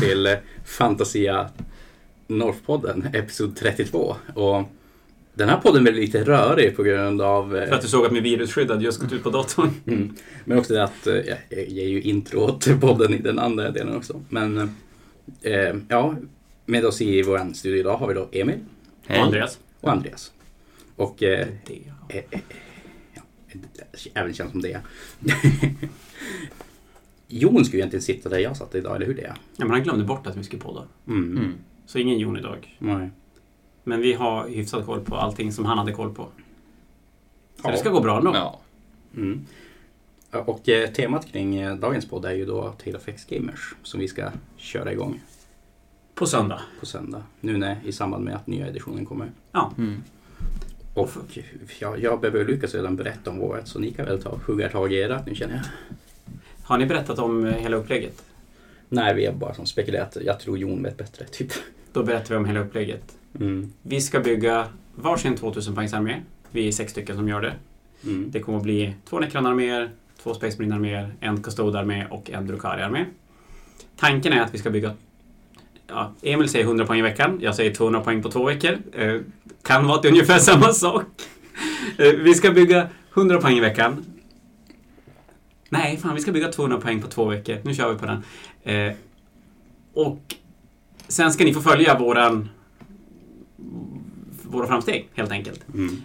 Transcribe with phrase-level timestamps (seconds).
[0.00, 0.32] till eh,
[0.64, 1.48] Fantasia
[2.26, 4.16] Northpodden, episod 32.
[4.34, 4.62] Och
[5.34, 7.56] den här podden blir lite rörig på grund av...
[7.56, 9.70] eh, För att du såg att min virusskyddad just gått ut på datorn.
[9.86, 10.14] Mm.
[10.44, 13.70] Men också det att eh, jag jag ger ju intro till podden i den andra
[13.70, 14.20] delen också.
[14.28, 14.58] Men
[15.42, 16.14] eh, ja,
[16.66, 18.58] med oss i vår studio idag har vi då Emil
[19.08, 19.58] Och Andreas.
[19.80, 20.32] och Andreas.
[20.96, 21.80] Och eh, Det.
[22.08, 22.40] eh, eh,
[23.14, 23.22] ja,
[24.14, 24.80] även känns som det.
[27.28, 29.34] Jon skulle ju egentligen sitta där jag satt idag, eller hur det är?
[29.56, 30.82] Ja, men han glömde bort att vi skulle podda.
[31.06, 31.38] Mm.
[31.38, 31.54] Mm.
[31.86, 32.76] Så ingen Jon idag.
[32.78, 33.10] Nej.
[33.84, 36.22] Men vi har hyfsat koll på allting som han hade koll på.
[37.56, 37.70] Så Ja.
[37.70, 38.30] det ska gå bra ändå.
[38.34, 38.60] Ja.
[39.16, 39.44] Mm.
[40.30, 44.00] Och eh, temat kring eh, dagens podd är ju då Tale of X Gamers som
[44.00, 45.20] vi ska köra igång
[46.14, 46.60] På söndag.
[46.80, 47.22] på söndag.
[47.40, 49.30] Nu när, i samband med att nya editionen kommer.
[49.52, 49.72] Ja.
[49.78, 50.02] Mm.
[50.94, 51.08] Och
[51.80, 54.92] ja, jag behöver Lukas redan berätta om våret så ni kan väl ta hugga tag
[54.92, 55.64] i era nu känner jag.
[56.68, 58.22] Har ni berättat om eh, hela upplägget?
[58.88, 60.16] Nej, vi har bara som spekulerat.
[60.24, 61.52] Jag tror Jon vet bättre, typ.
[61.92, 63.16] Då berättar vi om hela upplägget.
[63.40, 63.72] Mm.
[63.82, 66.20] Vi ska bygga varsin 2000 poängs armé.
[66.50, 67.52] Vi är sex stycken som gör det.
[68.04, 68.30] Mm.
[68.30, 69.90] Det kommer att bli två Necron-arméer,
[70.22, 73.04] två Space Marine-arméer, en Custode-armé och en Drukari-armé.
[73.96, 74.92] Tanken är att vi ska bygga...
[75.86, 77.38] Ja, Emil säger 100 poäng i veckan.
[77.42, 78.78] Jag säger 200 poäng på två veckor.
[78.92, 79.20] Eh,
[79.62, 81.04] kan vara till ungefär samma sak.
[81.98, 84.04] Eh, vi ska bygga 100 poäng i veckan.
[85.68, 87.58] Nej, fan, vi ska bygga 200 poäng på två veckor.
[87.62, 88.22] Nu kör vi på den.
[88.62, 88.92] Eh,
[89.94, 90.34] och
[91.08, 92.48] sen ska ni få följa våran
[94.42, 96.02] våra framsteg, helt enkelt Mm.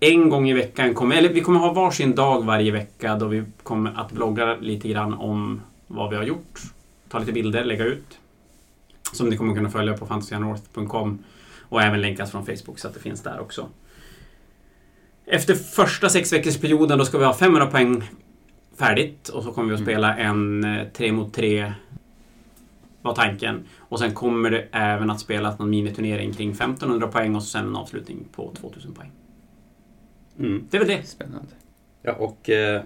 [0.00, 3.44] en gång i veckan kommer, eller vi kommer ha varsin dag varje vecka då vi
[3.62, 6.60] kommer att blogga lite grann om vad vi har gjort.
[7.08, 8.18] Ta lite bilder, lägga ut.
[9.12, 11.18] Som ni kommer kunna följa på fantasianorth.com
[11.68, 13.68] och även länkas från Facebook så att det finns där också.
[15.26, 18.02] Efter första sex veckors perioden då ska vi ha 500 poäng
[18.76, 21.72] färdigt och så kommer vi att spela en eh, tre mot tre
[23.04, 23.64] var tanken.
[23.78, 27.76] Och sen kommer det även att spelas någon miniturnering kring 1500 poäng och sen en
[27.76, 29.10] avslutning på 2000 poäng.
[30.38, 30.66] Mm.
[30.70, 31.06] Det är väl det.
[31.06, 31.48] Spännande.
[32.02, 32.82] Ja, och eh,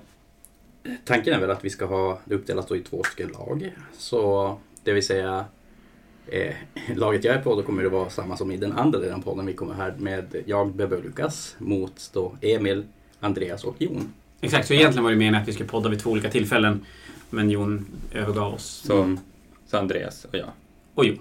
[1.04, 3.72] tanken är väl att vi ska ha det uppdelat i två stycken lag.
[3.93, 5.44] Så det vill säga
[6.27, 6.54] eh,
[6.97, 9.22] laget jag är på då kommer det vara samma som i den andra delen av
[9.22, 9.47] podden.
[9.47, 12.84] Vi kommer här med jag, Bebbe och Lukas mot då Emil,
[13.21, 14.12] Andreas och Jon.
[14.41, 16.81] Exakt, så egentligen var det meningen att vi skulle podda vid två olika tillfällen.
[17.31, 18.82] Men Jon övergav oss.
[18.87, 19.19] Så, Mm.
[19.66, 20.49] så Andreas och jag.
[20.94, 21.19] Och Jon.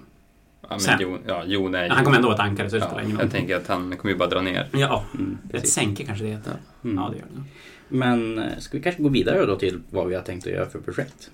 [0.62, 1.00] Ja, men Sen.
[1.00, 1.90] Jon, ja, Jon är ju...
[1.90, 3.30] Han kommer ändå ett ankare så det ja, spelar ingen Jag roll.
[3.30, 4.68] tänker att han kommer ju bara dra ner.
[4.72, 6.52] Ja, Mm, ett sänke kanske det heter.
[6.84, 6.96] Mm.
[6.96, 7.42] Ja, det gör det.
[7.88, 10.66] Men eh, ska vi kanske gå vidare då till vad vi har tänkt att göra
[10.66, 11.30] för projekt?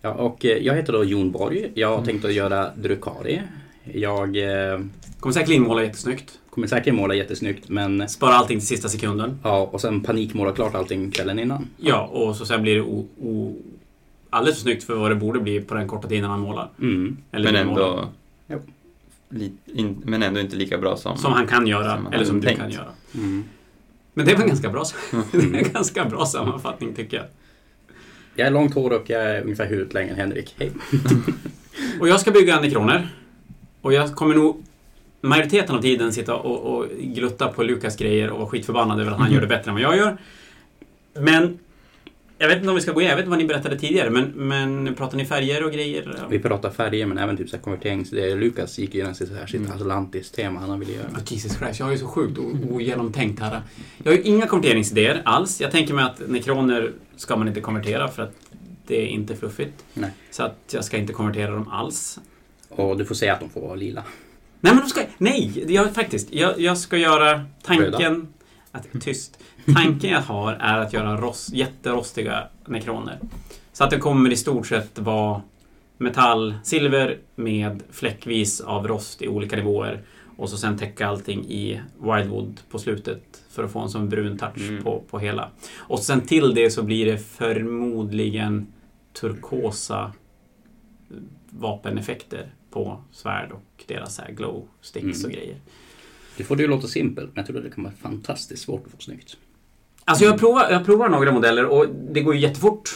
[0.00, 1.70] Ja, och eh, jag heter då Jon Borg.
[1.74, 3.42] Jag har tänkt att göra Drukari.
[3.84, 4.80] Jag eh,
[5.20, 6.38] Kommer säkert inmåla jättesnyggt.
[6.54, 9.38] Kommer säkert måla jättesnyggt men Spara allting till sista sekunden.
[9.42, 11.68] ja, och sen panikmåla klart allting kvällen innan.
[11.76, 13.56] Ja, och så sen blir det o, o,
[14.30, 16.68] alldeles för snyggt för vad det borde bli på den korta tiden man målar.
[16.80, 17.16] Mm.
[17.32, 18.08] Eller Men ändå,
[18.48, 18.58] Jo.
[19.30, 21.16] li, in, men ändå inte lika bra som...
[21.18, 22.60] Som han kan göra, Som han eller som du tänkt.
[22.60, 22.88] kan göra.
[23.14, 23.44] Mm.
[24.14, 24.84] Men det var en ganska bra,
[25.32, 27.26] det är en ganska bra sammanfattning tycker jag.
[28.36, 30.54] Jag är långt hår och jag är ungefär huvudet längre än Henrik.
[30.58, 30.72] Hej!
[32.00, 33.08] Och jag ska bygga nekroner.
[33.80, 34.62] Och jag kommer nog
[35.24, 39.18] majoriteten av tiden sitta och, och glutta på Lukas grejer och vara skitförbannad över att
[39.18, 40.16] han gör det bättre än vad jag gör.
[41.14, 41.58] Men
[42.38, 44.10] jag vet inte om vi ska gå in, jag vet inte vad ni berättade tidigare,
[44.10, 46.26] men, men pratar ni färger och grejer?
[46.30, 48.12] Vi pratar färger men även typ så här konverterings...
[48.12, 49.72] Lukas gick ju så här sitt Mm.
[49.72, 51.06] Atlantis-tema han ville göra.
[51.06, 52.38] Oh, Jesus Christ, jag har ju så sjukt
[52.70, 53.60] ogenomtänkt här.
[54.02, 55.60] Jag har ju inga konverteringsidéer alls.
[55.60, 58.34] Jag tänker mig att nekroner ska man inte konvertera för att
[58.86, 59.84] det är inte fluffigt.
[59.94, 60.10] Nej.
[60.30, 62.18] Så att jag ska inte konvertera dem alls.
[62.68, 64.04] Och du får säga att de får vara lila.
[64.64, 65.00] Nej, men ska...
[65.18, 65.64] Nej!
[65.74, 66.32] Jag, faktiskt.
[66.32, 68.28] Jag, jag ska göra tanken...
[68.72, 69.38] Att, tyst.
[69.74, 73.18] Tanken jag har är att göra rost, jätterostiga nekroner.
[73.72, 75.42] Så att det kommer i stort sett vara
[75.98, 80.02] metall, silver med fläckvis av rost i olika nivåer.
[80.36, 84.38] Och så sen täcka allting i wildwood på slutet för att få en sån brun
[84.38, 84.82] touch Mm.
[84.84, 85.48] på, på hela.
[85.76, 88.66] Och sen till det så blir det förmodligen
[89.20, 90.12] turkosa
[91.50, 95.40] vapeneffekter på svärd och deras här glow sticks och Mm.
[95.40, 95.56] grejer.
[96.36, 98.86] Det får det ju låta simpelt men jag tror att det kan vara fantastiskt svårt
[98.86, 99.36] att få snyggt.
[100.04, 102.90] Alltså jag provar, jag provar några modeller och det går ju jättefort.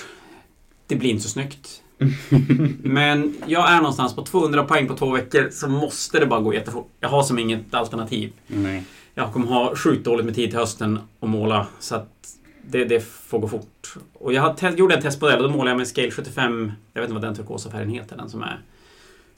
[0.87, 1.83] Det blir inte så snyggt.
[2.83, 6.55] Men jag är någonstans på 200 poäng på två veckor så måste det bara gå
[6.55, 6.89] jättefort.
[7.01, 8.33] Jag har som inget alternativ.
[8.47, 8.85] Nej.
[9.15, 12.29] Jag kommer ha sjukt dåligt med tid till hösten att måla så att
[12.67, 13.97] det, det får gå fort.
[14.13, 16.73] Och jag gjorde en testmodell och då målade jag med Scale 75.
[16.93, 18.61] Jag vet inte vad den turkosa färgen heter, den som är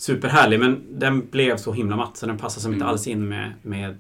[0.01, 0.61] superhärlig.
[0.61, 2.91] Men den blev så himla matt så den passar som inte Mm.
[2.91, 3.99] alls in med, med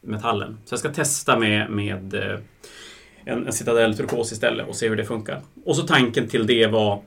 [0.00, 0.58] metallen.
[0.64, 2.38] Så jag ska testa med, med eh,
[3.24, 5.42] en, en Citadel turkos istället och se hur det funkar.
[5.64, 7.02] Och så tanken till det var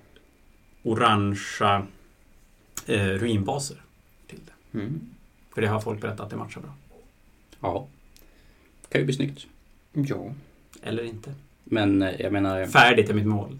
[0.83, 1.85] orangea
[2.85, 3.77] eh, ruinbaser
[4.27, 4.77] till det.
[4.79, 4.99] Mm.
[5.53, 6.73] För det har folk berättat att det matchar bra.
[7.59, 7.87] Ja.
[8.89, 9.45] Kan ju bli snyggt.
[9.93, 10.33] Ja.
[10.81, 11.33] Eller inte.
[11.63, 13.57] Men eh, jag menar, Färdigt är mitt mål.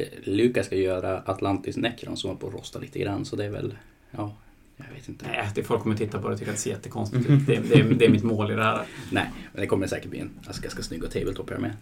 [0.00, 3.44] Eh, Lukas ska göra Atlantis Necron som håller på att rosta lite grann så det
[3.44, 3.74] är väl,
[4.10, 4.36] ja,
[4.76, 5.26] jag vet inte.
[5.28, 7.46] Nej, det folk kommer titta på det och tycka att det ser jättekonstigt ut.
[7.46, 8.82] Det, det, det är mitt mål i det här.
[9.12, 11.72] Nej, men det kommer säkert bli en alltså, ganska snygg och tabletop här med.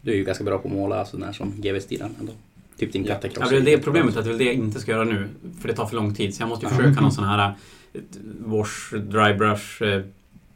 [0.00, 2.32] Du är ju ganska bra på att måla sådär som GV-stilen ändå.
[2.78, 3.18] Typ din Ja.
[3.40, 5.28] Ja, det är problemet att det är det jag inte ska göra nu.
[5.60, 6.34] För det tar för lång tid.
[6.34, 7.54] Så jag måste ju försöka någon sån här
[8.38, 10.02] wash, dry brush, eh,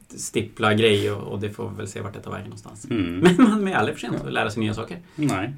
[0.09, 2.87] stippla grej och, och det får vi väl se vart det tar vägen någonstans.
[2.91, 3.19] Mm.
[3.19, 4.99] Men man är aldrig för sent att lära sig nya saker.
[5.15, 5.55] Nej.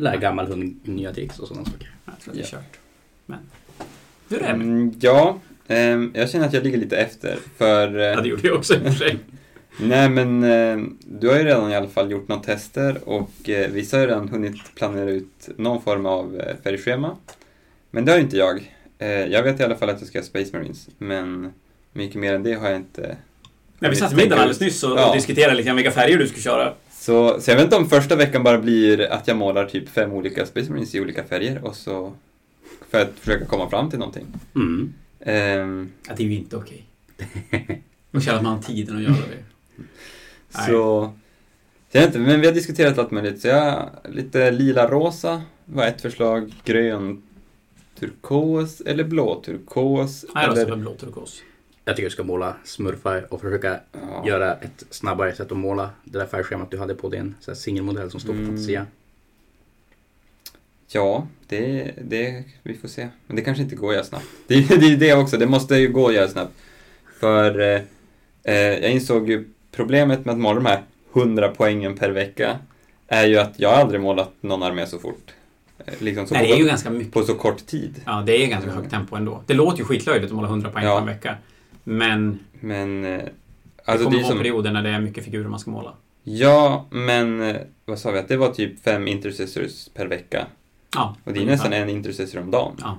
[0.00, 1.90] Lär gammal hund nya tricks och sådana saker.
[2.04, 2.58] Jag tror att det är Ja.
[2.58, 2.78] kört.
[3.26, 3.38] Men
[4.28, 4.48] hur är det?
[4.48, 7.38] Mm, ja, ehm, jag känner att jag ligger lite efter.
[7.56, 7.96] För...
[7.98, 9.18] eh, Ja, det gjorde jag också i och för sig.
[9.80, 13.70] Nej, men eh, du har ju redan i alla fall gjort några tester och eh,
[13.70, 17.16] vissa har ju redan hunnit planera ut någon form av eh, färgschema.
[17.90, 18.74] Men det har ju inte jag.
[19.30, 21.52] Jag vet i alla fall att jag ska ha Space Marines, men
[21.92, 23.16] mycket mer än det har jag inte.
[23.78, 25.08] Men vi satt middagen alldeles nyss och, Ja.
[25.08, 26.72] och diskuterade lite vilka färger du skulle köra.
[27.00, 30.12] Så, så jag vet inte om första veckan bara blir att jag målar typ fem
[30.12, 32.12] olika Space Marines i olika färger och så
[32.90, 34.26] för att försöka komma fram till någonting.
[34.54, 34.92] Mm.
[35.20, 36.84] Ehm, Ja, det är ju inte okej.
[38.10, 39.44] Och känna att man har tiden att göra det.
[40.66, 41.12] Så,
[41.90, 43.40] jag vet inte, men vi har diskuterat allt möjligt.
[43.40, 47.22] Så jag, lite lila-rosa var ett förslag, grön
[47.98, 50.24] turkos eller blå turkos.
[50.34, 51.42] Nej, jag röstar eller, för blå turkos.
[51.88, 55.90] Jag tycker du ska måla smurfar och försöka ja, göra ett snabbare sätt att måla
[56.04, 58.50] det där färgschemat du hade på din singelmodell som står på Mm.
[58.50, 58.86] Fantasia.
[60.92, 63.08] ja det, det, vi får se.
[63.26, 64.24] Men det kanske inte går att göra snabbt.
[64.46, 66.52] Det, är det också, det måste ju gå att göra snabbt.
[67.20, 67.80] För eh,
[68.42, 70.82] eh, jag insåg ju problemet med att måla de här
[71.14, 72.58] 100 poängen per vecka
[73.06, 75.30] är ju att jag har aldrig målat någon armé så fort.
[75.86, 77.12] Eh, Liksom så Nej, på, det är ju ganska mycket.
[77.12, 78.02] på så kort tid.
[78.06, 79.42] Ja, det är ganska högt tempo ändå.
[79.46, 80.94] Det låter ju skitlöjligt att måla 100 poäng Ja.
[80.94, 81.36] på en vecka.
[81.88, 83.04] Men Men...
[83.04, 83.30] eh, det
[83.84, 84.38] Alltså kommer det är vara som...
[84.38, 85.92] perioder när det är mycket figurer man ska måla.
[86.24, 88.18] Ja, men eh, vad sa vi?
[88.18, 90.46] Att det var typ fem intercessors per vecka.
[90.94, 92.76] Ja, Och det är nästan en intercessor om dagen.
[92.80, 92.98] Ja.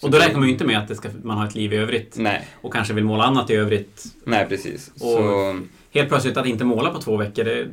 [0.00, 1.72] Och då det- räknar man ju inte med att det ska, man har ett liv
[1.72, 4.04] i övrigt Nej, och kanske vill måla annat i övrigt.
[4.24, 4.88] nej precis.
[4.94, 5.60] Och- Så,
[5.92, 7.66] Helt plötsligt att inte måla på två veckor, det,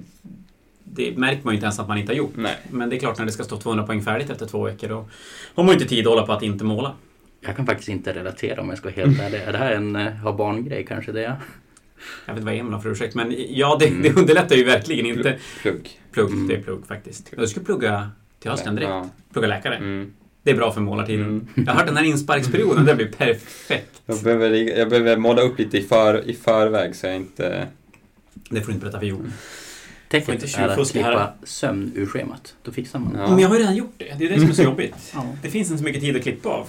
[0.83, 2.33] det märker man ju inte ens att man inte har gjort.
[2.35, 2.55] nej.
[2.71, 4.95] Men det är klart, när det ska stå 200 poäng färdigt efter två veckor, då
[5.55, 6.93] har man ju inte tid att hålla på att inte måla.
[7.45, 9.39] Jag kan faktiskt inte relatera om jag ska vara helt ärlig.
[9.39, 11.21] Är det här en uh, ha barn-grej kanske det?
[12.25, 14.01] Jag vet inte vad Emil har för ursäkt, men ja, det, Mm.
[14.01, 15.35] det underlättar ju verkligen inte.
[15.61, 15.99] Plugg.
[16.11, 16.47] Plugg, Mm.
[16.47, 17.33] det är plugg faktiskt.
[17.37, 18.09] Jag skulle plugga
[18.39, 18.89] till hösten direkt.
[18.89, 19.09] Ja.
[19.33, 19.75] Plugga läkare.
[19.75, 20.13] Mm.
[20.43, 21.21] Det är bra för målartiden.
[21.25, 21.47] Mm.
[21.55, 24.01] Jag har hört den här insparksperioden, det blir perfekt.
[24.05, 24.49] Jag, behöver,
[24.79, 27.67] jag behöver måla upp lite i, för, i förväg så jag inte...
[28.49, 29.33] Det får du inte berätta för Jon.
[30.09, 32.55] Tecknet inte är att klippa sömn ur schemat.
[32.63, 33.19] Då fixar man det.
[33.19, 33.29] Ja.
[33.29, 34.15] Men jag har ju redan gjort det.
[34.17, 35.11] Det är det som är så jobbigt.
[35.13, 35.25] Ja.
[35.41, 36.67] Det finns inte så mycket tid att klippa av.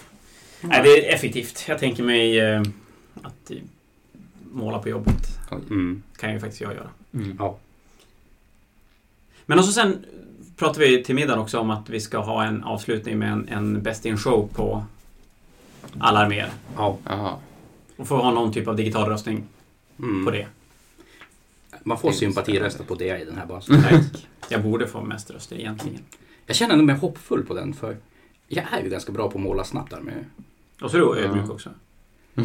[0.60, 1.64] Nej, det är effektivt.
[1.68, 2.60] Jag tänker mig eh,
[3.22, 3.56] att eh,
[4.52, 5.38] måla på jobbet.
[5.70, 6.02] Mm.
[6.16, 6.88] kan ju faktiskt jag göra.
[7.14, 7.36] Mm.
[7.38, 7.58] Ja.
[9.46, 10.04] Men och så sen
[10.56, 13.82] pratar vi till middagen också om att vi ska ha en avslutning med en, en
[13.82, 14.84] Best in Show på
[15.98, 16.50] alla arméer.
[16.76, 16.98] Ja.
[17.96, 19.44] Och få ha någon typ av digital röstning
[19.98, 20.24] Mm.
[20.24, 20.46] på det.
[21.82, 23.82] Man får sympatirösta på det i den här basen.
[24.48, 25.98] Jag borde få mest röster egentligen.
[26.46, 27.96] Jag känner mig hoppfull på den för
[28.48, 30.24] jag är ju ganska bra på att måla snabbt där med.
[30.80, 31.70] Och så är du ödmjuk också.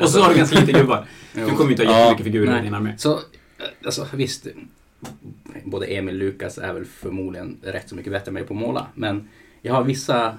[0.00, 1.06] Och så har du ganska lite gubbar.
[1.34, 2.94] Du kommer inte ha Ja, jättemycket figurer i din armé.
[2.98, 3.20] Så, eh,
[3.84, 4.46] alltså visst.
[5.64, 8.60] Både Emil och Lukas är väl förmodligen rätt så mycket bättre än mig på att
[8.60, 8.86] måla.
[8.94, 9.28] Men
[9.62, 10.36] jag har vissa eh,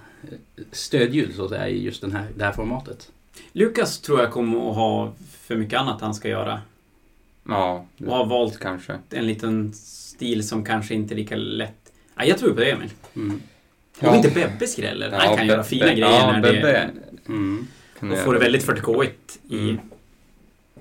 [0.72, 3.12] stödljud så att säga i just den här, det här formatet.
[3.52, 6.62] Lukas tror jag kommer att ha för mycket annat han ska göra.
[7.48, 9.00] Ja, Och har valt kanske.
[9.10, 11.92] en liten stil som kanske inte är lika lätt.
[12.16, 12.90] Ja, jag tror på det Emil.
[13.16, 13.42] Mm.
[14.10, 15.12] Om inte Bebbe skräller.
[15.12, 16.90] han kan göra fina Be- grejer ja, när det...
[17.28, 17.68] Mm.
[18.12, 19.70] Och får det väldigt 40k-igt i...
[19.70, 19.80] Mm.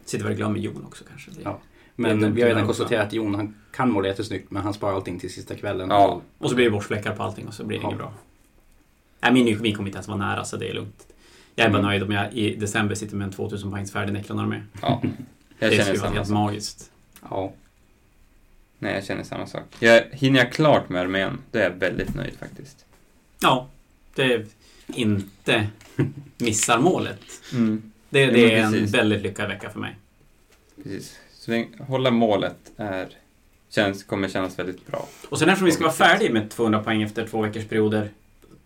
[0.04, 1.30] Sitter väl och glömmer Jon också kanske.
[1.96, 4.94] Men vi har att redan konstaterat att Jon han kan måla jättesnyggt men han sparar
[4.94, 5.88] allting till sista kvällen.
[5.90, 6.20] Ja.
[6.38, 7.88] Och så blir det borstfläckar på allting och så blir det Ja.
[7.88, 8.12] inget bra.
[9.20, 11.06] Nej, min min kommer inte ens vara nära så det är lugnt.
[11.54, 11.88] Jag är bara Mm.
[11.90, 14.62] nöjd om jag i december sitter med en 2000 poängs färdig Necron-armé.
[14.82, 15.02] Ja.
[15.58, 16.34] Jag Det känner skulle vara samma helt sak.
[16.34, 16.90] magiskt.
[17.30, 17.52] Ja.
[18.78, 19.64] Nej, jag känner samma sak.
[19.78, 22.86] Jag, hinner jag klart med armén, då är jag väldigt nöjd faktiskt.
[23.40, 23.68] Ja,
[24.14, 24.46] det
[24.86, 25.66] inte
[26.38, 27.20] missar målet.
[27.52, 27.82] Mm.
[28.10, 29.96] Det, det är en väldigt lyckad vecka för mig.
[30.82, 31.16] Precis.
[31.32, 33.08] Så länge, hålla målet är,
[33.70, 35.08] känns, kommer kännas väldigt bra.
[35.28, 38.10] Och sen eftersom vi ska vara färdiga med 200 poäng efter två veckors perioder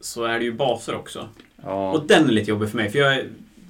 [0.00, 1.28] så är det ju baser också.
[1.62, 3.24] Ja, Och den är lite jobbig för mig för jag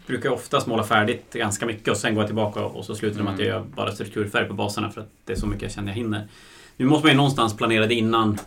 [0.06, 3.25] brukar oftast måla färdigt ganska mycket och sen går jag tillbaka och så slutar det
[3.25, 3.62] med att jag Mm.
[3.62, 6.28] gör bara strukturfärg på baserna för att det är så mycket jag känner jag hinner.
[6.76, 8.38] Nu måste man ju någonstans planera det innan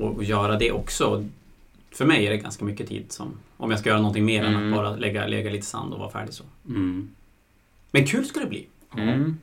[0.00, 1.24] och, och göra det också.
[1.90, 4.54] för mig är det ganska mycket tid som, om jag ska göra någonting mer än
[4.54, 4.68] Mm.
[4.72, 6.44] att bara lägga, lägga lite sand och vara färdig så.
[6.68, 7.08] Mm.
[7.90, 8.66] Men kul ska det bli.
[8.96, 9.38] Mm.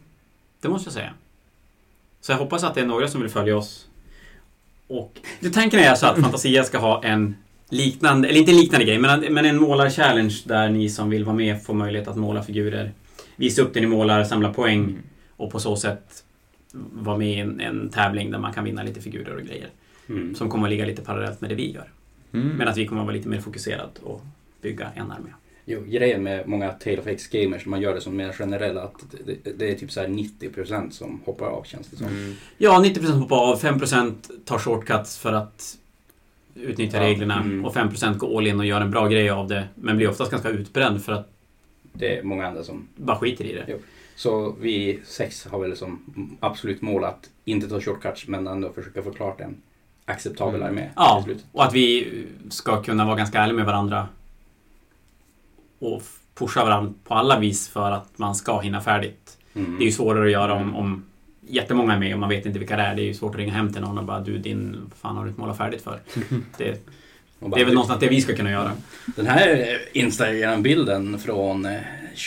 [0.62, 1.14] Det måste jag säga.
[2.22, 3.88] Så jag hoppas att det är några som vill följa oss.
[4.88, 7.36] Och det tanken är alltså att Fantasia ska ha en
[7.70, 11.36] liknande, eller inte en liknande grej, men, men en målar-challenge där ni som vill vara
[11.36, 12.92] med får möjlighet att måla figurer.
[13.36, 15.02] Visa upp det ni målar, samla poäng Mm.
[15.38, 16.24] och på så sätt
[16.94, 19.70] vara med i en, en tävling där man kan vinna lite figurer och grejer.
[20.10, 20.36] Mm.
[20.36, 21.92] Som kommer att ligga lite parallellt med det vi gör.
[22.34, 22.48] Mm.
[22.48, 24.22] Men att vi kommer att vara lite mer fokuserad och
[24.62, 25.30] bygga en armé.
[25.66, 28.94] Jo, grejen med många Tale of X gamers, man gör det som mer generella, att
[29.26, 32.08] det, det är typ så här 90% som hoppar av känns det som.
[32.08, 32.34] Mm.
[32.58, 34.14] Ja, 90% hoppar av, 5%
[34.46, 35.78] tar shortcuts för att
[36.56, 37.66] utnyttja Ja, reglerna mm.
[37.66, 39.68] och 5% går all in och gör en bra grej av det.
[39.76, 41.32] Men blir oftast ganska utbränd för att
[41.94, 42.88] Det är många andra som...
[42.96, 43.66] bara skiter i det.
[43.68, 43.78] Jo.
[44.16, 46.00] Så vi sex har väl som
[46.40, 49.62] absolut mål att inte ta shortcuts men ändå försöka få klart en
[50.06, 50.68] acceptabel Mm.
[50.68, 52.08] armé Ja, och att vi
[52.50, 54.08] ska kunna vara ganska ärliga med varandra
[55.80, 56.02] och
[56.34, 59.38] pusha varandra på alla vis för att man ska hinna färdigt.
[59.54, 59.78] Mm.
[59.78, 61.06] Det är ju svårare att göra om, om
[61.42, 62.96] jättemånga är med och man vet inte vilka det är.
[62.96, 65.16] Det är ju svårt att ringa hem till någon och bara du din, vad fan
[65.18, 66.00] har du inte målat färdigt för?
[66.58, 66.88] Det,
[67.40, 68.72] bara, det är väl någonstans det vi ska kunna göra.
[69.06, 71.72] Den här Instagram-bilden från eh,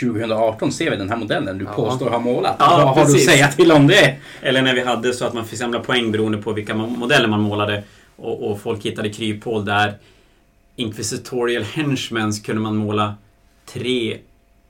[0.00, 1.72] 2018 ser vi den här modellen du Ja.
[1.72, 2.56] påstår har målat.
[2.58, 3.26] Ja, Vad har du att precis.
[3.26, 4.16] säga till om det?
[4.42, 7.28] Eller när vi hade så att man fick samla poäng beroende på vilka mo- modeller
[7.28, 7.82] man målade
[8.16, 9.94] och, och folk hittade kryphål där
[10.76, 13.14] Inquisitorial Henchmans kunde man måla
[13.66, 14.18] tre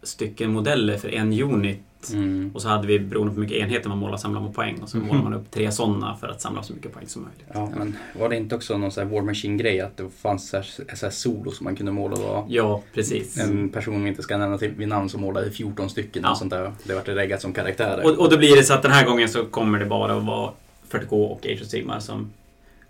[0.03, 1.81] stycken modeller för en unit
[2.13, 2.51] Mm.
[2.55, 4.89] och så hade vi beroende på hur mycket enheter man målade samlade man poäng och
[4.89, 5.07] så Mhm.
[5.07, 7.47] målade man upp tre sådana för att samla så mycket poäng som möjligt.
[7.55, 10.57] Ja, men var det inte också någon sån här War Machine-grej att det fanns så
[10.57, 12.17] här, så här solo som man kunde måla?
[12.17, 12.47] Då?
[12.49, 13.39] Ja, precis.
[13.39, 16.31] En person vi inte ska nämna till vid namn som målade 14 stycken Ja.
[16.31, 16.73] och sånt där.
[16.85, 18.05] Det vart reggat som karaktärer.
[18.05, 20.25] Och, och då blir det så att den här gången så kommer det bara att
[20.25, 20.51] vara
[20.91, 22.31] 40K och Age of Sigmar som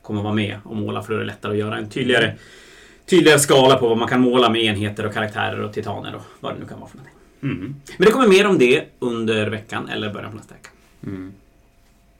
[0.02, 2.34] kommer vara med och måla för då är det lättare att göra en tydligare,
[3.06, 6.54] tydligare skala på vad man kan måla med enheter och karaktärer och titaner och vad
[6.54, 7.17] det nu kan vara för någonting.
[7.42, 7.74] Mm.
[7.98, 10.70] Men det kommer mer om det under veckan eller början på nästa vecka.
[11.06, 11.32] Mm.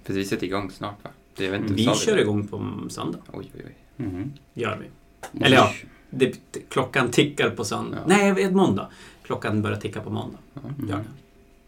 [0.04, 1.10] För vi sätter igång snart va?
[1.36, 3.18] Det, inte, Vi kör igång på söndag.
[3.32, 4.06] Oj, oj, oj.
[4.06, 4.32] Mm.
[4.54, 5.44] Gör vi.
[5.44, 5.72] Eller ja,
[6.10, 7.96] det, klockan tickar på söndag.
[8.00, 8.16] Ja.
[8.16, 8.88] Nej, det är måndag.
[9.22, 10.38] Klockan börjar ticka på måndag.
[10.56, 10.88] Mm.
[10.88, 11.04] Gör det.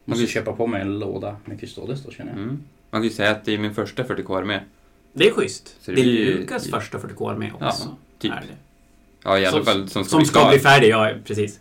[0.05, 2.41] Måste köpa på mig en låda med Custodes då känner jag.
[2.43, 2.61] Mm.
[2.91, 4.61] Man kan ju säga att det är min första 40k-armé.
[5.13, 5.77] Det är schysst.
[5.81, 7.67] Så det, det är blir ju- Lukas första 40K med också.
[7.67, 8.33] Ja, typ.
[8.33, 8.57] Är det.
[9.25, 11.61] Ja, i alla Som- fall som ska, Som bli ska bli färdig, ja precis.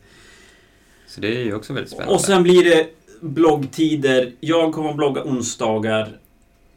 [1.10, 2.13] Så det är ju också väldigt spännande.
[2.13, 2.89] Och sen blir det
[3.22, 4.32] bloggtider.
[4.39, 6.18] Jag kommer att blogga onsdagar.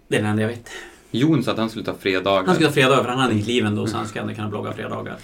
[0.08, 0.70] Det är det enda jag vet.
[1.10, 2.46] Jon sa att han skulle ta fredagar.
[2.46, 4.48] Han ska ha fredagar, för han hade inget liv ändå, så han ska ändå kunna
[4.48, 5.16] blogga fredagar.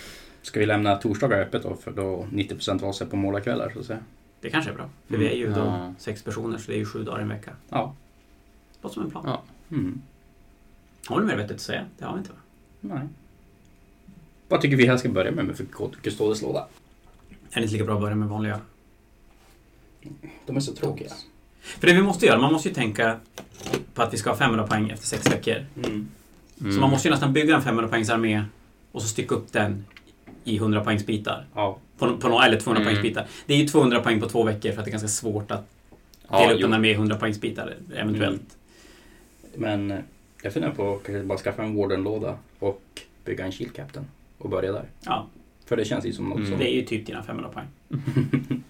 [0.43, 1.77] Ska vi lämna torsdagar öppet då?
[1.77, 3.99] För då 90% av oss är på målarkvällar så att säga.
[4.41, 4.88] Det kanske är bra.
[5.09, 5.95] För vi är ju då Ja.
[5.99, 7.50] sex personer, så det är ju sju dagar i en vecka.
[7.69, 7.95] Ja.
[8.83, 9.23] Låter som en plan.
[9.27, 9.43] Ja.
[9.71, 10.03] Mm.
[11.07, 11.85] Har du mer vettigt att säga?
[11.99, 12.38] Det har vi inte va?
[12.81, 13.09] Nej.
[14.49, 15.67] Vad tycker vi här ska börja med med för
[16.03, 16.67] Custodes låda?
[17.50, 18.61] Är det inte lika bra att börja med vanliga?
[20.47, 21.09] De är så tråkiga.
[21.61, 23.17] För det vi måste göra, man måste ju tänka
[23.95, 25.67] på att vi ska ha 500 poäng efter sex veckor.
[25.77, 26.09] Mm.
[26.61, 26.73] Mm.
[26.73, 28.45] Så man måste ju nästan bygga en 500 poängs armé
[28.93, 29.85] och så stycka upp den
[30.45, 31.47] i 100 poängs bitar.
[31.55, 31.79] Ja.
[31.99, 32.85] På, på, eller 200 Mm.
[32.85, 33.27] poängs bitar.
[33.47, 35.65] Det är ju 200 poäng på två veckor för att det är ganska svårt att
[36.31, 36.67] ja, dela upp jo.
[36.67, 38.57] en armé i 100 poängs bitar eventuellt.
[39.55, 39.99] Men eh,
[40.43, 42.83] jag funderar på att kanske bara skaffa en Warden-låda och
[43.25, 44.07] bygga en Shield Captain
[44.38, 44.85] och börja där.
[45.05, 45.27] Ja,
[45.67, 46.50] För det känns ju som något Mm.
[46.50, 46.59] som...
[46.59, 47.67] det är ju typ dina 500 poäng.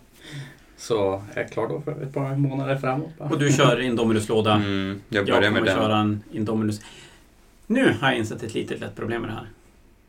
[0.79, 3.11] Så är jag klar då för ett par månader framåt.
[3.19, 4.55] Och du kör Indominus-låda.
[4.55, 5.77] Mm, jag Jag börjar kommer med den.
[5.77, 6.81] köra en Indominus.
[7.67, 9.49] Nu har jag insett ett litet lätt problem med det här.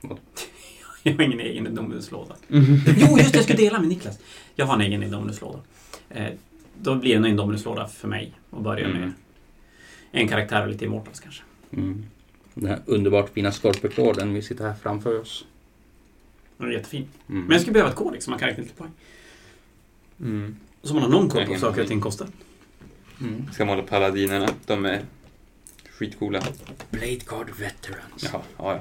[0.01, 0.17] Vad?
[1.03, 2.35] Jag har ingen egen Indominus-låda.
[2.49, 2.65] Mm.
[2.97, 4.19] Jo, just det, jag ska dela med Niklas.
[4.55, 5.59] Jag har en egen Indominus-låda.
[6.09, 6.27] Eh,
[6.81, 8.99] då blir det en Indominus-låda för mig att börja Mm.
[9.01, 9.11] med.
[10.11, 11.43] En karaktär och lite Immortals kanske.
[11.73, 12.05] Mm.
[12.53, 15.45] Den här underbart fina skorpekorden vi sitter här framför oss.
[16.57, 17.07] Den är jättefin.
[17.29, 17.41] Mm.
[17.41, 18.91] Men jag skulle behöva ett kodex som man kan räkna lite poäng.
[20.21, 20.55] Mm.
[20.83, 22.27] Så man har någon koll på vad saker och ting kostar.
[23.21, 23.51] Mm.
[23.53, 24.49] Ska måla paladinerna.
[24.65, 25.01] De är
[25.91, 26.43] skitcoola.
[26.89, 28.29] Blade Guard Veterans.
[28.33, 28.79] Ja, ja, ja.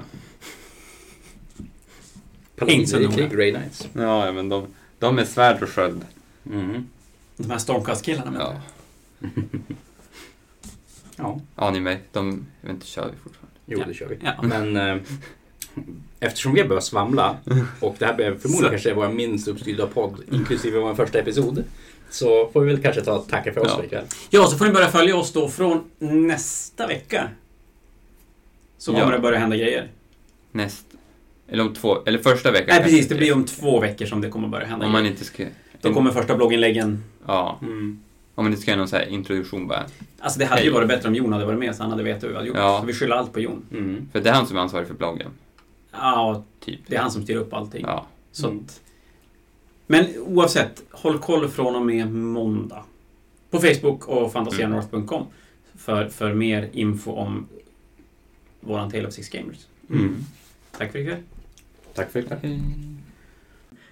[2.55, 3.15] Paladiner noga.
[3.15, 3.87] krig, Grey Knights.
[3.93, 4.67] Ja, ja men de,
[4.99, 6.05] de är svärd och sköld.
[6.45, 6.87] Mm.
[7.37, 8.61] De här Stormcast-killarna menar Ja.
[9.19, 9.31] jag.
[11.15, 13.55] Ja, Anime, de jag vet inte, kör vi fortfarande.
[13.65, 13.85] jo Ja.
[13.85, 14.17] det kör vi.
[14.23, 14.33] Ja.
[14.43, 15.01] Men eh,
[16.19, 17.37] eftersom vi har börjat svamla
[17.79, 21.63] och det här blev förmodligen kanske vår minst uppstyrda podd inklusive vår första episod.
[22.09, 23.75] Så får vi väl kanske ta tacka för oss Ja.
[23.77, 24.05] för ikväll.
[24.29, 27.29] Ja, så får ni börja följa oss då från nästa vecka.
[28.77, 29.11] Så kommer Ja.
[29.11, 29.87] det börja hända grejer.
[30.51, 30.85] Näst,
[31.47, 32.67] eller om två, eller första veckan.
[32.69, 33.07] Nej, precis.
[33.07, 35.11] Det blir om två veckor som det kommer börja hända Om man grejer.
[35.13, 35.45] inte ska...
[35.81, 37.03] Då kommer första blogginläggen.
[37.27, 37.99] Ja, Mm.
[38.35, 39.85] om man inte ska göra någon så här introduktion bara.
[40.19, 40.73] Alltså det hade ju Hej.
[40.73, 42.57] varit bättre om Jon hade varit med så han hade vetat hur vi hade gjort.
[42.57, 42.77] Ja.
[42.81, 43.61] Så vi skyller allt på Jon.
[43.71, 44.09] Mm.
[44.11, 45.31] För det är han som är ansvarig för bloggen.
[46.01, 46.79] Ja, Typ.
[46.87, 47.81] det är han som styr upp allting.
[47.87, 48.07] Ja.
[48.31, 48.63] Så Mm.
[48.65, 48.81] att,
[49.87, 52.83] men oavsett, håll koll från och med måndag.
[53.49, 55.25] På Facebook och fantasianorth.com
[55.75, 57.47] för, för mer info om
[58.59, 59.67] våran Tale of Six Gamers.
[59.89, 60.15] Mm.
[60.77, 61.23] Tack för ikväll.
[61.93, 62.59] Tack för ikväll.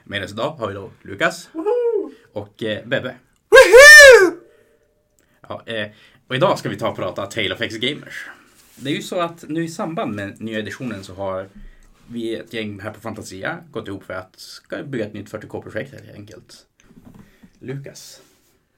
[0.03, 1.49] Med oss idag har vi då Lukas
[2.33, 3.15] och eh, Bebbe.
[5.49, 5.87] Ja, eh,
[6.27, 8.25] och idag ska vi ta och prata Tale of X Gamers.
[8.75, 11.49] Det är ju så att nu i samband med nya editionen så har
[12.09, 15.91] vi ett gäng här på Fantasia gått ihop för att ska bygga ett nytt 40K-projekt
[15.93, 16.65] helt enkelt.
[17.59, 18.21] Lukas.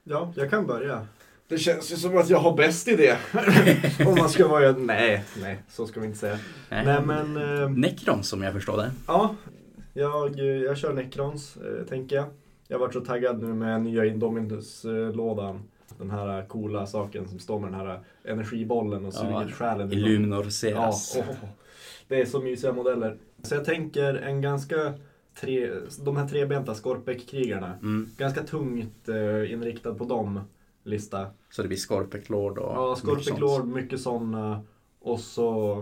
[0.04, 1.06] Ja, jag kan börja.
[1.48, 3.16] Det känns ju som att jag har bäst idé.
[4.06, 4.72] Om man ska vara...
[4.72, 6.38] Nej, nej, så ska vi inte säga.
[6.68, 6.84] Nej.
[6.84, 7.36] Nej, men...
[7.62, 8.90] Eh, Necron som jag förstår det.
[9.06, 9.34] ja,
[9.94, 12.24] jag, jag kör Necrons, eh, tänker jag.
[12.68, 15.62] Jag har varit så taggad nu med nya Indominus-lådan.
[15.98, 19.92] Den här coola saken som står med den här energibollen och suger Ja, själen.
[19.92, 21.16] Illuminor Ja, Seras.
[21.18, 21.24] åh,
[22.10, 23.16] det är så mysiga modeller.
[23.42, 24.94] Så jag tänker en ganska...
[25.40, 25.70] Tre,
[26.04, 27.74] de här trebenta Skorpek-krigarna.
[27.82, 28.08] Mm.
[28.16, 30.40] Ganska tungt eh, inriktad på dem
[30.84, 31.26] lista.
[31.50, 33.40] Så det blir Scorpec Lord och Ja, mycket Scorpic sånt.
[33.40, 34.62] Lord, mycket sådana.
[35.00, 35.78] Och så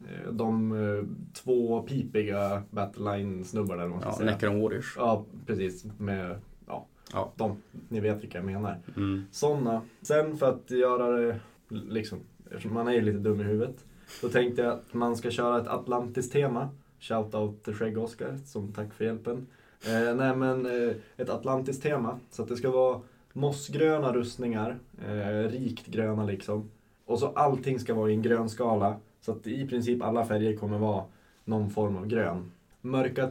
[0.00, 1.04] eh, de eh,
[1.42, 4.30] två pipiga Battleline-snubbarna eller vad man ska Ja, säga.
[4.30, 4.94] Necron Warriors.
[4.98, 5.84] Ja, precis.
[5.98, 7.32] Med, ja, Ja.
[7.36, 7.56] de,
[7.88, 8.78] ni vet vilka jag menar.
[8.96, 9.24] Mm.
[9.30, 9.82] Sådana.
[10.02, 12.18] Sen för att göra det, liksom,
[12.64, 13.84] man är ju lite dum i huvudet.
[14.22, 16.68] Då tänkte jag att man ska köra ett atlantiskt tema.
[17.00, 19.46] Shoutout till Skägg-Oskar, som tack för hjälpen.
[19.86, 22.18] Eh, nej men eh, ett atlantiskt tema.
[22.30, 23.00] Så att det ska vara
[23.32, 24.78] mossgröna rustningar.
[25.06, 26.70] Eh, rikt gröna liksom.
[27.04, 28.96] Och så allting ska vara i en grön skala.
[29.20, 31.04] Så att i princip alla färger kommer vara
[31.44, 32.52] någon form av grön.
[32.80, 33.30] Mörka,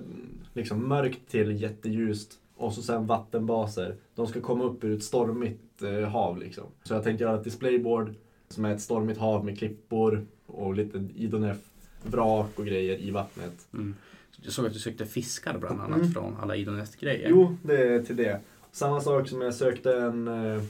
[0.53, 2.39] liksom mörkt till jätteljust.
[2.55, 3.95] Och så sen vattenbaser.
[4.15, 6.63] De ska komma upp ur ett stormigt eh, hav liksom.
[6.83, 8.13] Så jag tänkte göra ett displayboard
[8.47, 11.57] som är ett stormigt hav med klippor och lite Idonef
[12.03, 13.67] vrak och grejer i vattnet.
[13.73, 13.95] Mm.
[14.41, 16.11] Jag såg att du sökte fiskar bland annat Mm.
[16.11, 17.29] från alla Idonest-grejer.
[17.29, 18.39] Jo, det är till det.
[18.71, 20.61] Samma sak som jag sökte en eh,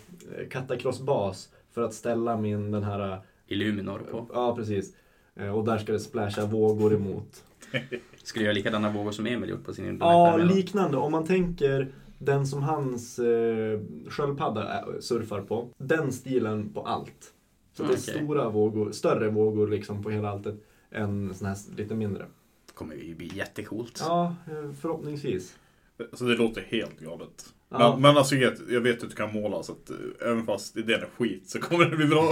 [0.49, 3.11] katakrossbas för att ställa min den här...
[3.11, 4.25] eh, Illuminor på.
[4.33, 4.93] Ja, precis.
[5.35, 7.43] Eh, och där ska det splasha vågor emot.
[8.23, 9.97] Ska du göra likadana vågor som Emil gjort på sin?
[9.99, 10.97] Ja, liknande.
[10.97, 11.87] Om man tänker
[12.19, 15.67] den som hans eh, sköldpadda eh, surfar på.
[15.77, 17.33] Den stilen på allt.
[17.77, 18.01] Så det är Okej.
[18.15, 20.55] stora vågor, större vågor liksom på hela alltet
[20.91, 22.23] än såna här lite mindre.
[22.65, 23.97] Det kommer ju bli jättecoolt.
[24.07, 25.55] Ja, eh, förhoppningsvis.
[25.99, 27.53] Alltså det låter helt galet.
[27.69, 27.91] Ja.
[27.93, 29.95] Men, men alltså jag, jag vet att du kan måla så att eh,
[30.31, 32.29] även fast idén är skit så kommer det bli bra.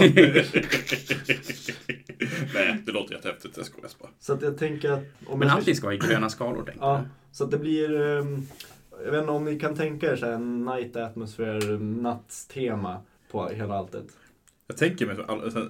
[2.54, 3.56] Nej, det låter jättehäftigt.
[3.56, 4.10] Jag skojar bara.
[4.20, 5.04] Så att jag tänker att...
[5.26, 7.04] Om Men allting ska vara i gröna skalor tänkte Ja, jag.
[7.32, 8.00] så att det blir...
[8.00, 8.42] ehm,
[9.04, 13.48] Jag vet inte om ni kan tänka er så här en Night Atmosphere nattstema på
[13.48, 14.06] hela alltet.
[14.66, 15.16] Jag tänker mig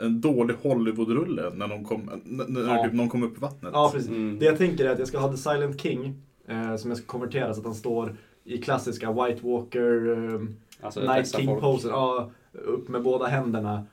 [0.02, 2.84] en dålig Hollywood-rulle när, de kom, när, när Ja.
[2.84, 3.70] typ någon kom upp i vattnet.
[3.74, 4.08] Ja, precis.
[4.10, 4.38] Mm.
[4.38, 6.14] Det jag tänker är att jag ska ha The Silent King
[6.48, 11.00] eh, som jag ska konvertera så att han står i klassiska White Walker ehm, Alltså,
[11.00, 11.36] Night.
[11.36, 11.90] King-posen.
[11.90, 13.86] Ja, upp med båda händerna.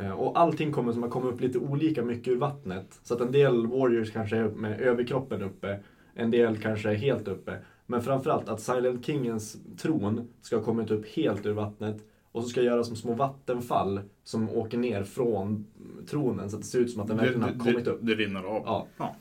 [0.00, 3.00] Eh, Och allting kommer som att komma upp lite olika mycket ur vattnet.
[3.02, 5.78] Så att en del Warriors kanske är med överkroppen uppe.
[6.14, 7.56] En del kanske är helt uppe.
[7.86, 11.96] Men framförallt att Silent Kingens tron ska ha kommit upp helt ur vattnet.
[12.32, 15.66] Och så ska jag göra som små vattenfall som åker ner från
[16.06, 17.98] tronen så att det ser ut som att den verkligen har kommit upp.
[18.02, 18.86] det rinner av.
[18.98, 19.16] Ja.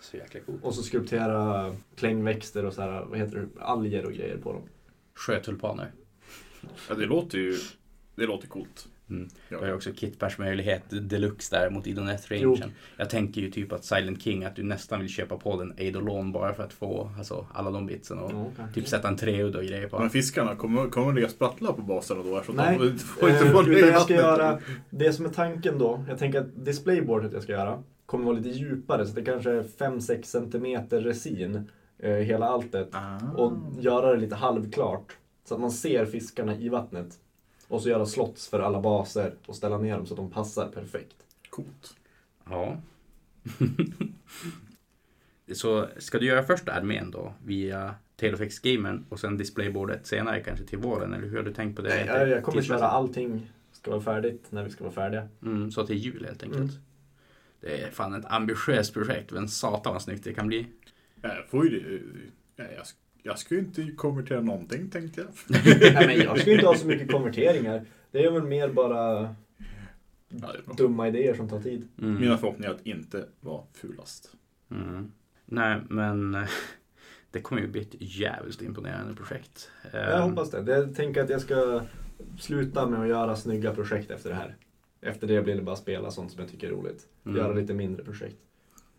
[0.00, 0.64] Så jäkla coolt.
[0.64, 4.62] Och så skulptera klängväxter och så här, vad heter det, alger och grejer på dem.
[5.14, 5.92] Sjötulpaner.
[6.88, 7.56] Ja, det låter ju
[8.14, 8.88] det låter coolt.
[9.12, 9.28] Mm.
[9.48, 12.50] Du har ju också kitbärsmöjlighet deluxe där mot Idonet Jo.
[12.54, 12.70] rangen.
[12.96, 16.32] Jag tänker ju typ att Silent King, att du nästan vill köpa på den Eidolon
[16.32, 18.74] bara för att få alltså, alla de bitsen och kanske.
[18.74, 19.98] typ sätta en treudd och grejer på.
[19.98, 22.36] Men fiskarna, kommer, kommer de ligga sprattla på baserna då?
[22.36, 24.58] Eftersom Nej, de får inte Eh, utan jag ska göra,
[24.90, 28.48] det som är tanken då, jag tänker att displayboardet jag ska göra kommer vara lite
[28.48, 32.88] djupare så det kanske är 5-6 cm resin eh, hela alltet.
[32.92, 33.18] Ah.
[33.36, 35.16] Och göra det lite halvklart
[35.48, 37.18] så att man ser fiskarna i vattnet.
[37.72, 40.68] Och så göra slots för alla baser och ställa ner dem så att de passar
[40.68, 41.16] perfekt.
[41.50, 41.96] Coolt.
[42.50, 42.76] Ja.
[45.54, 50.40] så ska du göra första armén då via Tale of X-gamen och sen displayboardet senare
[50.40, 51.12] kanske till våren?
[51.12, 51.88] Eller hur har du tänkt på det?
[51.88, 55.28] Nej, jag, jag kommer köra allting ska vara färdigt när vi ska vara färdiga.
[55.42, 56.72] Mm, så till jul helt enkelt.
[56.72, 56.82] Mm.
[57.60, 60.66] Det är fan ett ambitiöst projekt, men satan vad snyggt det kan bli.
[61.22, 62.02] Ja, jag får ju
[62.56, 62.66] jag,
[63.22, 65.30] jag ska ju inte konvertera någonting tänkte jag.
[65.94, 67.84] Nej, men jag ska ju inte ha så mycket konverteringar.
[68.10, 69.34] Det är väl mer bara
[70.76, 71.88] dumma idéer som tar tid.
[71.98, 72.20] Mm.
[72.20, 74.34] Mina förhoppningar är att inte vara fulast.
[74.70, 75.12] Mm.
[75.44, 76.36] Nej, men
[77.30, 79.70] det kommer ju bli ett jävligt imponerande projekt.
[79.92, 80.72] Jag Ehm, hoppas det.
[80.72, 81.80] Jag tänker att jag ska
[82.38, 84.56] sluta med att göra snygga projekt efter det här.
[85.00, 87.06] Efter det blir det bara spela sånt som jag tycker är roligt.
[87.24, 87.36] Mm.
[87.38, 88.36] Göra lite mindre projekt.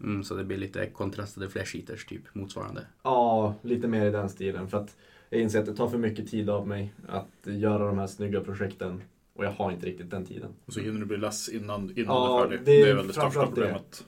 [0.03, 2.85] Mm, så det blir lite kontrastade flash eaters typ motsvarande.
[3.03, 4.67] Ja, lite mer i den stilen.
[4.67, 4.97] För att
[5.29, 8.41] jag inser att det tar för mycket tid av mig att göra de här snygga
[8.41, 9.01] projekten.
[9.35, 10.51] Och jag har inte riktigt den tiden.
[10.65, 12.65] Och så hinner du bli less innan, innan Ja, du är färdig.
[12.65, 13.61] det Det är väl det största framförallt det.
[13.61, 14.05] problemet.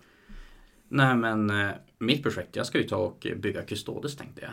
[0.88, 4.52] Nej men eh, mitt projekt, jag ska ju ta och bygga Custodes tänkte jag.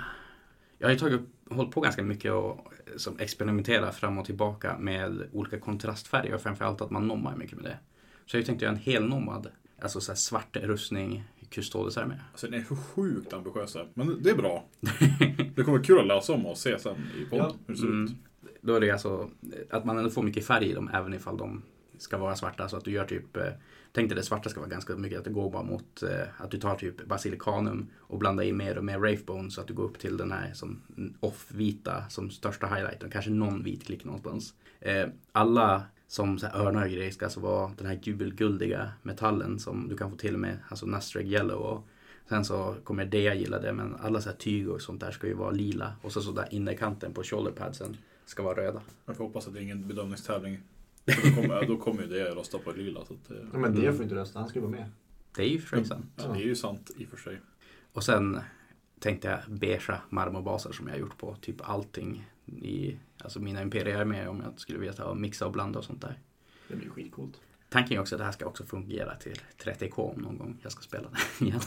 [0.79, 4.79] Jag har ju tagit, hållit på ganska mycket och eh, som experimentera fram och tillbaka
[4.79, 7.79] med olika kontrastfärger och framförallt att man nommar mycket med det.
[8.27, 9.47] Så jag tänkte göra en hel nomad,
[9.81, 12.15] alltså så här svart rustning Custodes armé.
[12.33, 13.89] Alltså den är sjukt ambitiös här.
[13.95, 14.65] Men det är bra.
[15.55, 17.57] Det kommer vara kul att läsa om och se sen i podden Ja.
[17.67, 18.05] hur det ser Mm.
[18.05, 18.13] ut.
[18.61, 19.31] Då är det alltså
[19.71, 21.63] att man ändå får mycket färg i dem även ifall de
[21.99, 22.69] ska vara svarta.
[22.69, 23.43] Så att du gör typ, eh,
[23.93, 26.51] tänk dig det svarta ska vara ganska mycket att det går bara mot eh, att
[26.51, 29.85] du tar typ basilikanum och blandar i mer och mer Wraithbone så att du går
[29.85, 30.81] upp till den här som
[31.21, 33.11] off-vita som största highlighten.
[33.11, 34.55] Kanske någon vit klick någonstans.
[34.81, 39.59] Eh, alla som så här örnar och grejer ska alltså vara den här gulguldiga metallen
[39.59, 41.87] som du kan få till med, alltså Nastreg Yellow och
[42.29, 45.27] Sen så kommer Dea gilla det men alla så här tyg och sånt där ska
[45.27, 48.83] ju vara lila och så, så där innerkanten på shoulderpadsen ska vara röda.
[49.07, 50.59] Jag får hoppas att det är ingen bedömningstävling.
[51.07, 53.05] För Då kommer, då kommer ju det rösta på lila.
[53.05, 54.91] Så att, det- Ja, men det får inte rösta, han ska ju vara med.
[55.37, 56.07] Det är ju för sig sant.
[56.17, 57.41] ja, det är ju sant i och för sig.
[57.93, 58.41] Och sen
[59.01, 64.05] tänkte jag beigea marmorbaser som jag har gjort på typ allting i alltså mina imperier
[64.05, 66.19] med om jag skulle vilja ta och mixa och blanda och sånt där.
[66.69, 67.41] Det blir skitcoolt.
[67.69, 70.73] Tanken är också att det här ska också fungera till 30k om någon gång jag
[70.73, 71.61] ska spela det igen.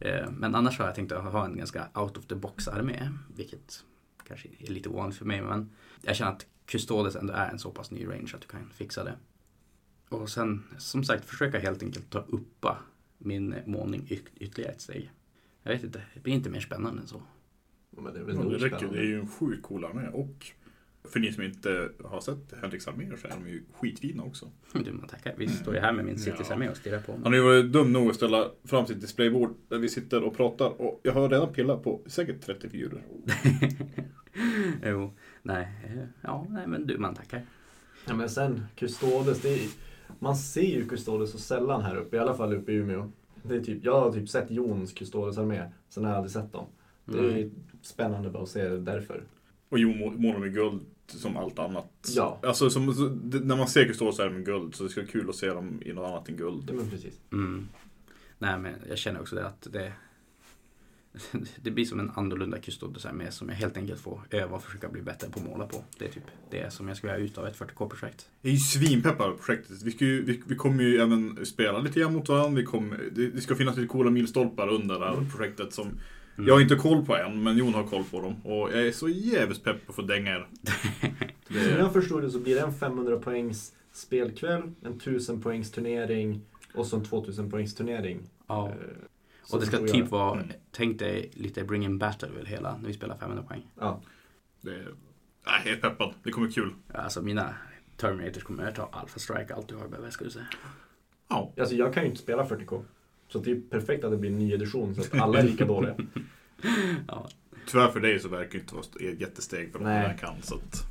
[0.00, 3.10] Eh, Men annars har jag tänkt att ha en ganska out of the box armé,
[3.36, 3.84] vilket
[4.28, 5.70] kanske är lite ovanligt för mig, men
[6.02, 9.04] jag känner att Custodes ändå är en så pass ny range att du kan fixa
[9.04, 9.14] det.
[10.08, 12.78] Och sen som sagt försöka helt enkelt ta uppa
[13.18, 15.10] min målning yt- ytterligare ett steg.
[15.62, 17.22] Jag vet inte, det blir inte mer spännande än så.
[17.96, 18.88] Ja, Men det är väl Ja, det räcker.
[18.92, 20.08] Det är ju en sjukt cool armé.
[20.08, 20.52] Och
[21.04, 24.50] för ni som inte har sett Henriks arméer så är de ju skitfina också.
[24.72, 25.34] Men Du, man tackar.
[25.36, 26.20] Vi står ju här med min Ja.
[26.20, 27.12] Cities-armé och stirrar på.
[27.12, 30.36] Han har ju varit dum nog att ställa fram sitt displaybord där vi sitter och
[30.36, 33.02] pratar och jag har redan pillat på säkert 30 figurer.
[34.84, 37.42] jo, nej, eh, ja, nej men du, man tackar.
[38.06, 39.68] Ja, men sen Custodes, det är,
[40.18, 43.10] man ser ju Custodes så sällan här uppe, i alla fall uppe i Umeå.
[43.42, 46.66] Det är typ, jag har typ sett Jons Custodes-armé, sen har jag aldrig sett dem.
[47.04, 47.50] Det är Mm.
[47.82, 49.24] spännande bara att se det därför.
[49.68, 52.12] Och jo, må- målar med guld som allt annat.
[52.16, 52.40] Ja.
[52.42, 55.00] Alltså som, så, det, när man ser så är det med guld så det ska
[55.00, 56.64] vara kul att se dem i något annat än guld.
[56.68, 57.20] Ja, men precis.
[57.32, 57.68] Mm.
[58.38, 59.92] Nej, men jag känner också det att det,
[61.62, 64.88] det blir som en annorlunda Custodes med som jag helt enkelt får öva och försöka
[64.88, 65.84] bli bättre på att måla på.
[65.98, 68.28] Det är typ det som jag ska göra ut av ett 40k-projekt.
[68.40, 69.82] Jag är ju svinpeppad på projektet.
[69.82, 72.60] Vi, ska ju, vi, vi kommer ju även spela lite grann mot varandra.
[72.60, 75.86] Vi kommer, det, det ska finnas lite coola milstolpar under det här projektet som
[76.36, 76.48] Mm.
[76.48, 78.36] jag har inte koll på än, men Jon har koll på dem.
[78.44, 80.48] Och jag är så jävligt pepp på att få dänga er.
[81.48, 86.40] Som jag förstod det så blir det en 500 poängs spelkväll, en 1000 poängs turnering
[86.74, 88.20] och så en 2000 poängs turnering.
[88.46, 88.68] Ja.
[88.68, 88.74] Eh,
[89.44, 90.06] så Och det ska typ jag.
[90.06, 90.52] vara, Mm.
[90.70, 93.66] tänk dig lite bring in battle väl hela, när vi spelar 500 poäng.
[93.80, 94.00] Ja.
[94.60, 94.88] Det är,
[95.46, 96.14] nej, jag är peppad.
[96.22, 96.74] Det kommer kul.
[96.94, 97.54] Alltså mina
[97.96, 100.46] Terminators kommer jag ta Alpha Strike, allt du har behöver ska du säga.
[101.28, 101.52] Ja.
[101.60, 102.82] Alltså jag kan ju inte spela 40k.
[103.32, 105.64] Så det är perfekt att det blir en ny edition så att alla är lika
[105.74, 105.94] dåliga.
[107.08, 107.28] Ja.
[107.66, 110.06] Tyvärr för dig så verkar det inte vara ett jättesteg för de Nej.
[110.08, 110.42] jag kan.
[110.42, 110.86] Så att,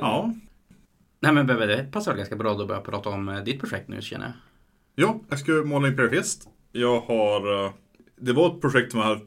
[0.00, 0.34] ja.
[1.20, 3.88] Nej men Bebbe, det passar väl ganska bra att börja prata om eh, ditt projekt
[3.88, 4.34] nu känner jag.
[5.08, 6.48] ja, jag ska måla Imperiefest.
[6.72, 7.64] Jag har...
[7.66, 7.72] eh,
[8.16, 9.20] Det var ett projekt som jag hade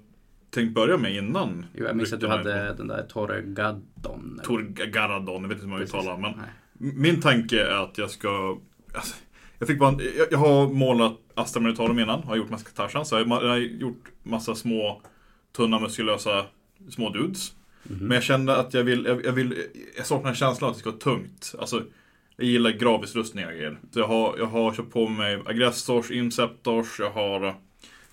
[0.49, 1.65] tänkt börja med innan.
[1.73, 4.39] Jo, jag minns att du hade den där Torgaddon.
[4.43, 6.49] Tor Garadon, jag vet inte hur man uttalar men Nej.
[6.95, 8.57] Min tanke är att jag ska...
[8.93, 9.15] Alltså,
[9.59, 13.05] jag, fick bara, en- jag, jag har målat Astra Militarum innan, har gjort massa Tarzan,
[13.05, 15.01] så jag har, jag har gjort massa små
[15.55, 16.45] tunna muskulösa
[16.89, 17.53] små dudes.
[17.83, 17.97] Mhm.
[17.99, 19.63] Men jag kände att jag vill, jag, jag vill,
[19.97, 21.55] jag saknar en känsla av att det ska vara tungt.
[21.59, 21.83] Alltså,
[22.37, 23.79] jag gillar gravisrustningar och grejer.
[23.91, 27.55] Så jag har, jag har köpt på mig Aggressors, Inceptors, jag har...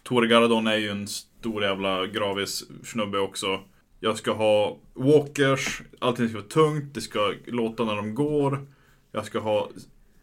[0.03, 3.61] Tore Garadon är ju en stor jävla gravis-snubbe också.
[4.01, 8.67] Jag ska ha walkers, allting ska vara tungt, det ska låta när de går.
[9.13, 9.71] Jag ska ha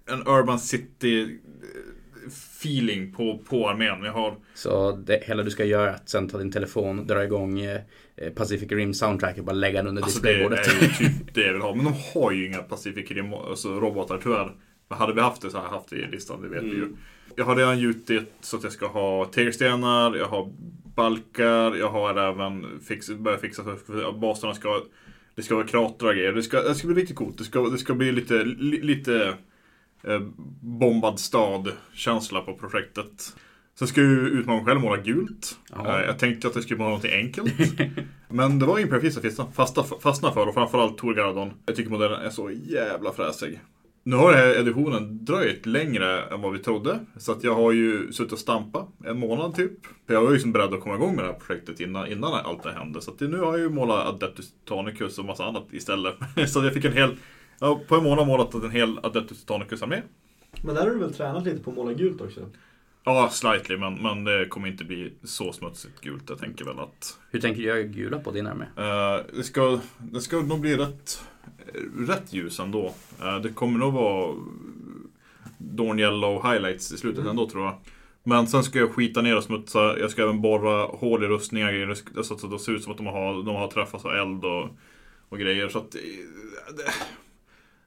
[0.05, 1.27] en Urban City eh,
[2.27, 4.03] feeling på, på armén.
[4.03, 7.23] Jag har Så det hela du ska göra är att sen ta din telefon, dra
[7.23, 7.81] igång eh,
[8.35, 10.67] Pacific Rim soundtrack och bara lägga den under Alltså det displaybordet.
[10.67, 11.75] är ju typ det jag vill ha.
[11.75, 14.51] Men de har ju inga Pacific Rim alltså robotar tyvärr.
[14.89, 16.67] Men hade vi haft det så hade jag haft det i listan, det vet vi
[16.67, 16.87] ju.
[17.35, 20.53] Jag har redan gjutit så att jag ska ha tegelstenar, jag har
[20.95, 24.81] balkar, jag har även fix, börjat fixa så att baserna ska
[25.35, 26.33] det ska vara kratrar och grejer.
[26.33, 27.37] Det ska, det ska bli riktigt coolt.
[27.37, 29.33] Det ska, det ska bli lite, li, lite
[30.07, 30.19] eh,
[30.61, 33.35] bombad stad-känsla på projektet.
[33.79, 35.57] Sen ska ju utmana mig själv måla gult.
[35.69, 35.99] Ja.
[35.99, 37.53] Eh, Jag tänkte att det skulle vara något enkelt.
[38.29, 39.55] Men det var Imperial Fist jag
[40.01, 41.51] fastnade för och framförallt Tor Garadon.
[41.65, 43.59] Jag tycker modellen är så jävla fräsig.
[44.03, 46.99] nu har den här editionen dröjt längre än vad vi trodde.
[47.17, 49.71] Så att jag har ju suttit och stampat en månad typ.
[50.07, 52.33] För jag var ju liksom beredd att komma igång med det här projektet innan, innan
[52.33, 53.01] allt det hände.
[53.01, 56.15] Så att nu har jag ju målat Adeptus Titanicus och massa annat istället.
[56.47, 57.15] så jag fick en hel,
[57.63, 60.01] ja, på en månad målat en hel Adeptus Titanicus-armé.
[60.63, 62.49] Men där har du väl tränat lite på att måla gult också?
[63.03, 66.23] Ja, slightly, men, men det kommer inte bli så smutsigt gult.
[66.29, 68.65] Jag tänker väl att Hur tänker du göra gula på din armé?
[68.77, 71.23] eh, det, ska, det ska nog bli rätt,
[72.07, 72.93] rätt ljus ändå.
[73.21, 74.35] Eh, det kommer nog vara
[75.57, 77.29] Dawn Yellow highlights i slutet Mm.
[77.29, 77.75] ändå tror jag.
[78.23, 79.99] Men sen ska jag skita ner och smutsa.
[79.99, 83.07] Jag ska även borra hål i rustningar så att det ser ut som att de
[83.07, 84.69] har, de har träffats av eld och,
[85.29, 85.69] och grejer.
[85.69, 86.01] Så att, eh,
[86.77, 86.83] det,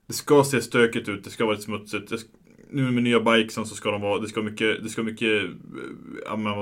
[0.07, 2.09] det ska se stökigt ut, det ska vara lite smutsigt.
[2.11, 2.27] Det, sk-
[2.71, 5.51] nu med nya bikesen så ska de vara, det ska mycket, det ska mycket eh,
[6.27, 6.55] ja, men,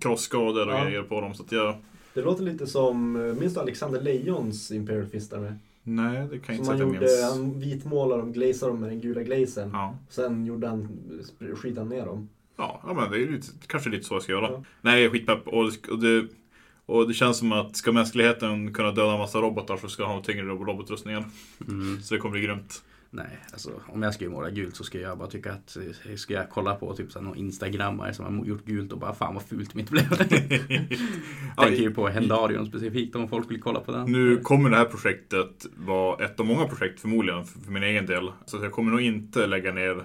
[0.00, 0.84] krossskador och Ja.
[0.84, 1.34] grejer på dem.
[1.34, 1.74] Så att jag,
[2.14, 5.54] Det låter lite som, eh, minns du Alexander Lejons Imperial Fist Armé?
[5.84, 7.22] nej, det kan jag inte han säga att jag gjorde, minns.
[7.32, 9.70] han vitmålade dem, glazade dem med den gula glazen.
[9.72, 9.96] Ja.
[10.08, 10.88] Sen gjorde han,
[11.56, 12.28] skitade han ner dem.
[12.56, 14.50] Ja, ja, men det är lite, kanske lite så jag ska göra.
[14.50, 14.64] Ja.
[14.80, 15.48] Nej, jag är skitpepp.
[15.48, 16.26] Och, det- och, det,
[16.86, 20.12] och det känns som att ska mänskligheten kunna döda en massa robotar så ska de
[20.12, 21.24] ha tyngre robotrustningar.
[21.68, 22.02] Mm.
[22.02, 22.82] Så det kommer bli grymt.
[23.14, 26.34] Nej, alltså om jag skulle måla gult så skulle jag bara tycka att eh, ska
[26.34, 29.74] jag kolla på typ någon instagrammare som har gjort gult och bara fan vad fult
[29.74, 30.08] mitt blev.
[31.56, 34.12] Tänker ju på Hendarion specifikt om folk vill kolla på den.
[34.12, 38.06] Nu kommer det här projektet vara ett av många projekt förmodligen för, för min egen
[38.06, 38.32] del.
[38.44, 40.04] Så jag kommer nog inte lägga ner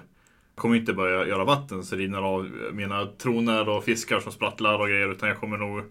[0.58, 4.78] jag kommer inte börja göra vatten så rinner av mina troner och fiskar som sprattlar
[4.78, 5.12] och grejer.
[5.12, 5.82] Utan jag kommer nog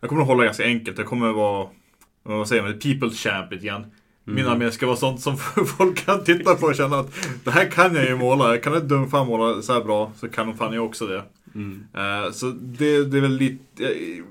[0.00, 0.98] Jag kommer nog hålla ganska enkelt.
[0.98, 1.68] Jag kommer vara
[2.22, 2.72] Vad säger man?
[2.72, 3.86] People's champ lite grann.
[4.30, 4.52] Min Mm.
[4.52, 5.36] armé ska vara sånt som
[5.78, 7.14] folk kan titta på och känna att
[7.44, 8.48] det här kan jag ju måla.
[8.48, 11.22] Jag kan inte dum fan måla så här bra så kan fan jag också det.
[11.54, 11.86] Mm.
[11.96, 14.22] Eh, så det, det är väl lite, eh,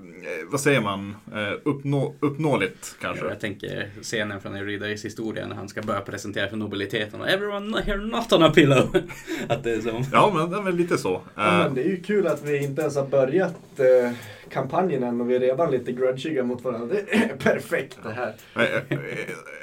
[0.51, 3.25] vad säger man, eh, uppnå, uppnåeligt kanske.
[3.25, 7.29] Ja, jag tänker scenen från riddares historia när han ska börja presentera för nobiliteten och
[7.29, 8.95] Everyone here not on a pillow.
[9.49, 10.03] Att det är som...
[10.11, 11.21] Ja, men, men lite så.
[11.35, 14.11] Ja, Eh, men det är ju kul att vi inte ens har börjat eh,
[14.49, 16.95] kampanjen än och vi är redan lite grudgiga mot varandra.
[16.95, 18.35] Det är perfekt det här.
[18.53, 18.99] jag, jag,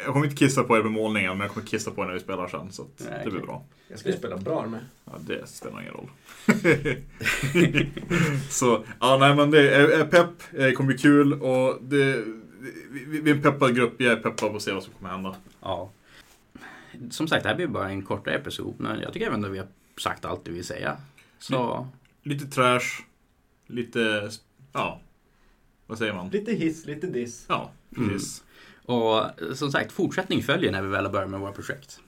[0.05, 2.15] jag kommer inte kissa på er med målningen, men jag kommer kissa på er när
[2.15, 2.73] vi spelar sen.
[2.73, 3.65] Så att Nej, det blir bra.
[3.89, 4.81] Jag ska ju spela bra med.
[5.05, 6.09] Ja, det spelar ingen roll.
[8.51, 12.25] så, ja nej men det är, är pepp, det kommer bli kul och det,
[12.91, 15.11] vi, vi är en peppad grupp, jag är peppad på att se vad som kommer
[15.11, 15.37] hända.
[15.63, 15.91] Ja.
[17.11, 19.59] Som sagt, det här blir bara en kortare episod men jag tycker även att vi
[19.59, 19.67] har
[20.01, 20.97] sagt allt det vi vill säga.
[21.39, 21.87] Så,
[22.23, 23.03] Lite trash,
[23.67, 24.31] lite,
[24.77, 25.01] ja,
[25.87, 26.29] vad säger man?
[26.29, 27.45] Lite hiss, lite diss.
[27.49, 28.09] Ja, Mm.
[28.09, 28.45] precis.
[28.85, 29.23] och
[29.55, 32.01] som sagt, fortsättning följer när vi väl har börjat med våra projekt.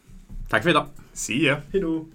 [0.50, 0.86] Tack för idag!
[1.12, 1.56] See ya!
[1.72, 2.06] Hejdå!